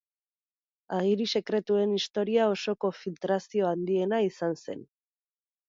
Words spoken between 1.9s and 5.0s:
historia osoko filtrazio handiena izan zen.